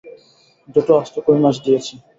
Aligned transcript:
দুটো 0.75 0.91
আস্ত 0.97 1.15
কৈ 1.25 1.37
মাছ 1.39 1.55
দিয়েছি। 1.65 1.93